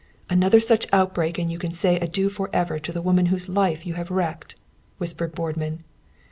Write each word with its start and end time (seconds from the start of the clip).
"Another 0.31 0.59
such 0.59 0.87
outbreak 0.91 1.37
and 1.37 1.51
you 1.51 1.59
can 1.59 1.69
say 1.71 1.99
adieu 1.99 2.27
forever 2.27 2.79
to 2.79 2.91
the 2.91 3.03
woman 3.03 3.27
whose 3.27 3.47
life 3.47 3.85
you 3.85 3.93
have 3.93 4.09
wrecked," 4.09 4.55
whispered 4.97 5.33
Boardman. 5.33 5.83